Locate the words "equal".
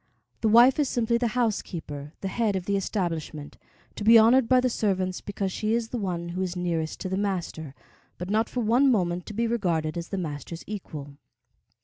10.65-11.17